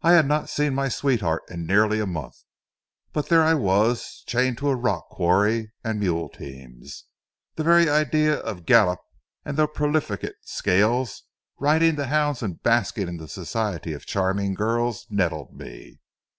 [0.00, 2.36] I had not seen my sweetheart in nearly a month,
[3.12, 7.04] but there I was, chained to a rock quarry and mule teams.
[7.56, 9.00] The very idea of Gallup
[9.44, 11.24] and the profligate Scales
[11.58, 16.00] riding to hounds and basking in the society of charming girls nettled me.